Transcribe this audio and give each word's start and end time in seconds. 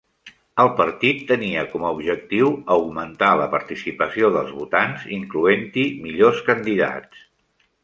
El 0.61 0.69
partit 0.77 1.19
tenia 1.31 1.65
com 1.73 1.85
a 1.85 1.91
objectiu 1.97 2.49
augmentar 2.77 3.29
la 3.43 3.47
participació 3.53 4.33
dels 4.39 4.51
votants 4.63 5.07
incloent-hi 5.19 5.87
millors 6.09 6.45
candidats. 6.51 7.25